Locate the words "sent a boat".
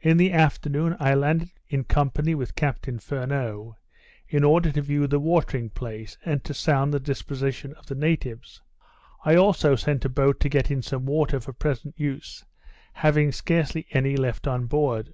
9.74-10.38